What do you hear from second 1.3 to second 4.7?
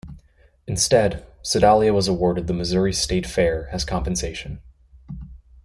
Sedalia was awarded the Missouri State Fair as compensation.